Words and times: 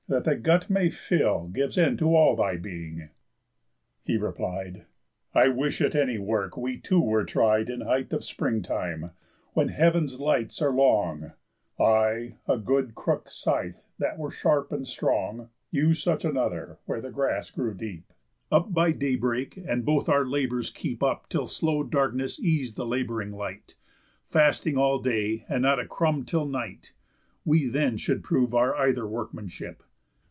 That 0.09 0.25
thy 0.25 0.35
gut 0.35 0.69
may 0.69 0.89
fill, 0.89 1.47
Gives 1.47 1.77
end 1.77 1.97
to 1.99 2.13
all 2.13 2.35
thy 2.35 2.57
being." 2.57 3.11
He 4.03 4.17
replied: 4.17 4.83
"I 5.33 5.47
wish, 5.47 5.79
at 5.79 5.95
any 5.95 6.17
work 6.17 6.57
we 6.57 6.77
two 6.79 6.99
were 6.99 7.23
tried, 7.23 7.69
In 7.69 7.79
height 7.79 8.11
of 8.11 8.25
spring 8.25 8.61
time, 8.61 9.11
when 9.53 9.69
heav'n's 9.69 10.19
lights 10.19 10.61
are 10.61 10.73
long, 10.73 11.31
I 11.79 12.35
a 12.45 12.57
good 12.57 12.93
crook'd 12.93 13.29
scythe 13.29 13.87
that 13.99 14.17
were 14.17 14.31
sharp 14.31 14.73
and 14.73 14.85
strong, 14.85 15.47
You 15.71 15.93
such 15.93 16.25
another, 16.25 16.77
where 16.83 16.99
the 16.99 17.09
grass 17.11 17.49
grew 17.49 17.73
deep, 17.73 18.11
Up 18.51 18.73
by 18.73 18.91
day 18.91 19.15
break, 19.15 19.55
and 19.55 19.85
both 19.85 20.09
our 20.09 20.25
labours 20.25 20.71
keep 20.71 21.01
Up 21.01 21.29
till 21.29 21.47
slow 21.47 21.83
darkness 21.83 22.37
eas'd 22.37 22.75
the 22.75 22.85
labouring 22.85 23.31
light, 23.31 23.75
Fasting 24.29 24.77
all 24.77 24.99
day, 24.99 25.45
and 25.47 25.61
not 25.61 25.79
a 25.79 25.87
crumb 25.87 26.25
till 26.25 26.45
night; 26.49 26.91
We 27.45 27.69
then 27.69 27.95
should 27.95 28.25
prove 28.25 28.53
our 28.53 28.75
either 28.75 29.07
workmanship. 29.07 29.83